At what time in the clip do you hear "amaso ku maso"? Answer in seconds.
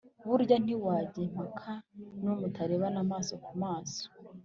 3.05-4.03